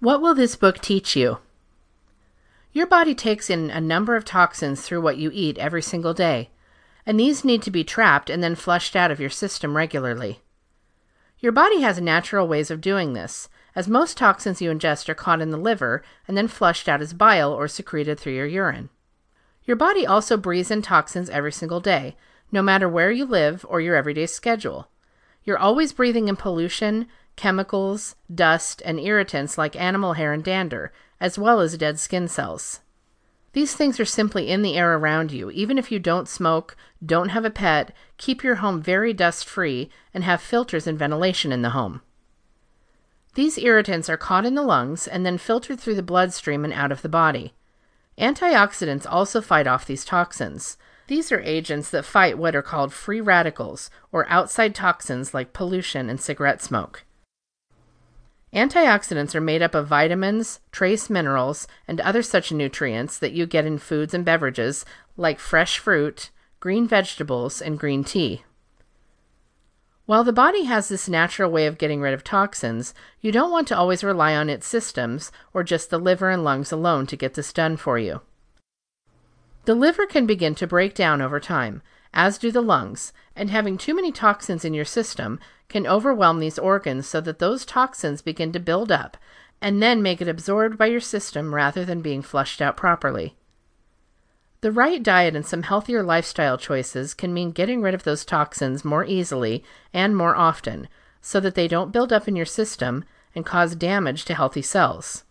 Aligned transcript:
What 0.00 0.22
will 0.22 0.34
this 0.34 0.54
book 0.54 0.78
teach 0.78 1.16
you? 1.16 1.38
Your 2.72 2.86
body 2.86 3.16
takes 3.16 3.50
in 3.50 3.68
a 3.68 3.80
number 3.80 4.14
of 4.14 4.24
toxins 4.24 4.82
through 4.82 5.00
what 5.00 5.16
you 5.16 5.28
eat 5.34 5.58
every 5.58 5.82
single 5.82 6.14
day, 6.14 6.50
and 7.04 7.18
these 7.18 7.44
need 7.44 7.62
to 7.62 7.70
be 7.72 7.82
trapped 7.82 8.30
and 8.30 8.40
then 8.40 8.54
flushed 8.54 8.94
out 8.94 9.10
of 9.10 9.18
your 9.18 9.30
system 9.30 9.76
regularly. 9.76 10.40
Your 11.40 11.50
body 11.50 11.80
has 11.80 12.00
natural 12.00 12.46
ways 12.46 12.70
of 12.70 12.80
doing 12.80 13.14
this, 13.14 13.48
as 13.74 13.88
most 13.88 14.16
toxins 14.16 14.62
you 14.62 14.70
ingest 14.70 15.08
are 15.08 15.14
caught 15.14 15.40
in 15.40 15.50
the 15.50 15.56
liver 15.56 16.04
and 16.28 16.36
then 16.36 16.46
flushed 16.46 16.88
out 16.88 17.00
as 17.00 17.12
bile 17.12 17.52
or 17.52 17.66
secreted 17.66 18.20
through 18.20 18.34
your 18.34 18.46
urine. 18.46 18.90
Your 19.64 19.76
body 19.76 20.06
also 20.06 20.36
breathes 20.36 20.70
in 20.70 20.80
toxins 20.80 21.28
every 21.28 21.52
single 21.52 21.80
day, 21.80 22.16
no 22.52 22.62
matter 22.62 22.88
where 22.88 23.10
you 23.10 23.24
live 23.24 23.66
or 23.68 23.80
your 23.80 23.96
everyday 23.96 24.26
schedule. 24.26 24.90
You're 25.42 25.58
always 25.58 25.92
breathing 25.92 26.28
in 26.28 26.36
pollution, 26.36 27.08
chemicals, 27.38 28.16
dust, 28.32 28.82
and 28.84 29.00
irritants 29.00 29.56
like 29.56 29.74
animal 29.76 30.12
hair 30.12 30.34
and 30.34 30.44
dander, 30.44 30.92
as 31.20 31.38
well 31.38 31.60
as 31.60 31.78
dead 31.78 31.98
skin 31.98 32.28
cells. 32.28 32.80
These 33.52 33.74
things 33.74 33.98
are 33.98 34.04
simply 34.04 34.50
in 34.50 34.60
the 34.60 34.76
air 34.76 34.94
around 34.94 35.32
you, 35.32 35.50
even 35.50 35.78
if 35.78 35.90
you 35.90 35.98
don't 35.98 36.28
smoke, 36.28 36.76
don't 37.04 37.30
have 37.30 37.46
a 37.46 37.50
pet, 37.50 37.92
keep 38.18 38.44
your 38.44 38.56
home 38.56 38.82
very 38.82 39.14
dust 39.14 39.46
free, 39.46 39.88
and 40.12 40.22
have 40.24 40.42
filters 40.42 40.86
and 40.86 40.98
ventilation 40.98 41.50
in 41.50 41.62
the 41.62 41.70
home. 41.70 42.02
These 43.34 43.56
irritants 43.56 44.10
are 44.10 44.16
caught 44.16 44.44
in 44.44 44.54
the 44.54 44.62
lungs 44.62 45.06
and 45.06 45.24
then 45.24 45.38
filtered 45.38 45.80
through 45.80 45.94
the 45.94 46.02
bloodstream 46.02 46.64
and 46.64 46.74
out 46.74 46.92
of 46.92 47.02
the 47.02 47.08
body. 47.08 47.54
Antioxidants 48.18 49.06
also 49.08 49.40
fight 49.40 49.66
off 49.66 49.86
these 49.86 50.04
toxins. 50.04 50.76
These 51.06 51.32
are 51.32 51.40
agents 51.40 51.88
that 51.90 52.04
fight 52.04 52.36
what 52.36 52.54
are 52.54 52.62
called 52.62 52.92
free 52.92 53.20
radicals, 53.20 53.90
or 54.12 54.28
outside 54.28 54.74
toxins 54.74 55.32
like 55.32 55.52
pollution 55.52 56.10
and 56.10 56.20
cigarette 56.20 56.60
smoke. 56.60 57.04
Antioxidants 58.52 59.34
are 59.34 59.40
made 59.40 59.60
up 59.60 59.74
of 59.74 59.86
vitamins, 59.86 60.60
trace 60.72 61.10
minerals, 61.10 61.66
and 61.86 62.00
other 62.00 62.22
such 62.22 62.50
nutrients 62.50 63.18
that 63.18 63.32
you 63.32 63.46
get 63.46 63.66
in 63.66 63.78
foods 63.78 64.14
and 64.14 64.24
beverages 64.24 64.84
like 65.16 65.38
fresh 65.38 65.78
fruit, 65.78 66.30
green 66.60 66.88
vegetables, 66.88 67.60
and 67.60 67.78
green 67.78 68.02
tea. 68.04 68.42
While 70.06 70.24
the 70.24 70.32
body 70.32 70.64
has 70.64 70.88
this 70.88 71.06
natural 71.06 71.50
way 71.50 71.66
of 71.66 71.76
getting 71.76 72.00
rid 72.00 72.14
of 72.14 72.24
toxins, 72.24 72.94
you 73.20 73.30
don't 73.30 73.50
want 73.50 73.68
to 73.68 73.76
always 73.76 74.02
rely 74.02 74.34
on 74.34 74.48
its 74.48 74.66
systems 74.66 75.30
or 75.52 75.62
just 75.62 75.90
the 75.90 75.98
liver 75.98 76.30
and 76.30 76.42
lungs 76.42 76.72
alone 76.72 77.06
to 77.08 77.16
get 77.16 77.34
this 77.34 77.52
done 77.52 77.76
for 77.76 77.98
you. 77.98 78.22
The 79.66 79.74
liver 79.74 80.06
can 80.06 80.24
begin 80.24 80.54
to 80.54 80.66
break 80.66 80.94
down 80.94 81.20
over 81.20 81.38
time, 81.38 81.82
as 82.14 82.38
do 82.38 82.50
the 82.50 82.60
lungs, 82.60 83.12
and 83.36 83.50
having 83.50 83.78
too 83.78 83.94
many 83.94 84.10
toxins 84.10 84.64
in 84.64 84.74
your 84.74 84.84
system 84.84 85.38
can 85.68 85.86
overwhelm 85.86 86.40
these 86.40 86.58
organs 86.58 87.06
so 87.06 87.20
that 87.20 87.38
those 87.38 87.66
toxins 87.66 88.22
begin 88.22 88.52
to 88.52 88.60
build 88.60 88.90
up 88.90 89.16
and 89.60 89.82
then 89.82 90.02
make 90.02 90.20
it 90.20 90.28
absorbed 90.28 90.78
by 90.78 90.86
your 90.86 91.00
system 91.00 91.54
rather 91.54 91.84
than 91.84 92.00
being 92.00 92.22
flushed 92.22 92.62
out 92.62 92.76
properly. 92.76 93.36
The 94.60 94.72
right 94.72 95.02
diet 95.02 95.36
and 95.36 95.46
some 95.46 95.62
healthier 95.62 96.02
lifestyle 96.02 96.58
choices 96.58 97.14
can 97.14 97.32
mean 97.32 97.52
getting 97.52 97.80
rid 97.80 97.94
of 97.94 98.02
those 98.02 98.24
toxins 98.24 98.84
more 98.84 99.04
easily 99.04 99.62
and 99.92 100.16
more 100.16 100.34
often 100.34 100.88
so 101.20 101.38
that 101.40 101.54
they 101.54 101.68
don't 101.68 101.92
build 101.92 102.12
up 102.12 102.26
in 102.26 102.34
your 102.34 102.46
system 102.46 103.04
and 103.34 103.46
cause 103.46 103.76
damage 103.76 104.24
to 104.24 104.34
healthy 104.34 104.62
cells. 104.62 105.24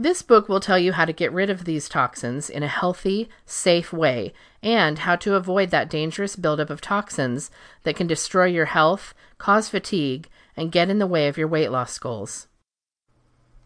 This 0.00 0.22
book 0.22 0.48
will 0.48 0.60
tell 0.60 0.78
you 0.78 0.92
how 0.92 1.04
to 1.06 1.12
get 1.12 1.32
rid 1.32 1.50
of 1.50 1.64
these 1.64 1.88
toxins 1.88 2.48
in 2.48 2.62
a 2.62 2.68
healthy, 2.68 3.28
safe 3.44 3.92
way 3.92 4.32
and 4.62 5.00
how 5.00 5.16
to 5.16 5.34
avoid 5.34 5.70
that 5.70 5.90
dangerous 5.90 6.36
buildup 6.36 6.70
of 6.70 6.80
toxins 6.80 7.50
that 7.82 7.96
can 7.96 8.06
destroy 8.06 8.44
your 8.44 8.66
health, 8.66 9.12
cause 9.38 9.68
fatigue, 9.68 10.28
and 10.56 10.70
get 10.70 10.88
in 10.88 11.00
the 11.00 11.06
way 11.06 11.26
of 11.26 11.36
your 11.36 11.48
weight 11.48 11.72
loss 11.72 11.98
goals. 11.98 12.46